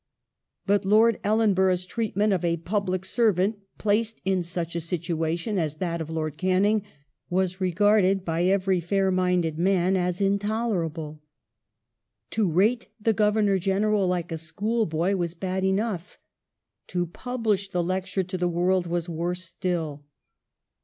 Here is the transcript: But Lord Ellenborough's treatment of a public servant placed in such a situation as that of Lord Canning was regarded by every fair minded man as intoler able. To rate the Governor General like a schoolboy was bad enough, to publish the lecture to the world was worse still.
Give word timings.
But 0.65 0.83
Lord 0.83 1.19
Ellenborough's 1.23 1.85
treatment 1.85 2.33
of 2.33 2.43
a 2.43 2.57
public 2.57 3.05
servant 3.05 3.59
placed 3.77 4.19
in 4.25 4.41
such 4.41 4.75
a 4.75 4.81
situation 4.81 5.59
as 5.59 5.75
that 5.75 6.01
of 6.01 6.09
Lord 6.09 6.37
Canning 6.37 6.81
was 7.29 7.61
regarded 7.61 8.25
by 8.25 8.45
every 8.45 8.79
fair 8.79 9.11
minded 9.11 9.59
man 9.59 9.95
as 9.95 10.19
intoler 10.19 10.87
able. 10.89 11.21
To 12.31 12.49
rate 12.51 12.87
the 12.99 13.13
Governor 13.13 13.59
General 13.59 14.07
like 14.07 14.31
a 14.31 14.37
schoolboy 14.37 15.13
was 15.17 15.35
bad 15.35 15.63
enough, 15.63 16.17
to 16.87 17.05
publish 17.05 17.69
the 17.69 17.83
lecture 17.83 18.23
to 18.23 18.39
the 18.39 18.47
world 18.49 18.87
was 18.87 19.07
worse 19.07 19.43
still. 19.43 20.03